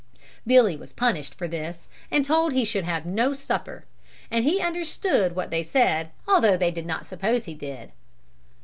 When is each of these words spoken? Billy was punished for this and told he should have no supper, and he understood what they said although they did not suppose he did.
Billy 0.47 0.75
was 0.75 0.91
punished 0.91 1.35
for 1.35 1.47
this 1.47 1.87
and 2.09 2.25
told 2.25 2.53
he 2.53 2.65
should 2.65 2.85
have 2.85 3.05
no 3.05 3.33
supper, 3.33 3.85
and 4.31 4.43
he 4.43 4.59
understood 4.59 5.35
what 5.35 5.51
they 5.51 5.61
said 5.61 6.09
although 6.27 6.57
they 6.57 6.71
did 6.71 6.87
not 6.87 7.05
suppose 7.05 7.45
he 7.45 7.53
did. 7.53 7.91